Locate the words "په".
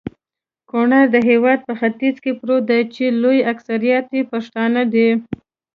1.67-1.73